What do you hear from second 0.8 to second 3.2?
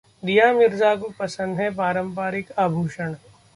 को पसंद हैं पारम्परिक आभूषण